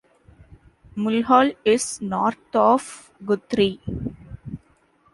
[0.95, 3.79] Mulhall is north of Guthrie.